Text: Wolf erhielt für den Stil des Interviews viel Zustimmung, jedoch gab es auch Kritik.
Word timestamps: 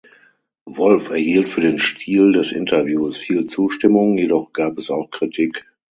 Wolf 0.65 1.11
erhielt 1.11 1.47
für 1.47 1.61
den 1.61 1.77
Stil 1.77 2.31
des 2.31 2.51
Interviews 2.51 3.17
viel 3.17 3.45
Zustimmung, 3.45 4.17
jedoch 4.17 4.51
gab 4.51 4.79
es 4.79 4.89
auch 4.89 5.11
Kritik. 5.11 5.67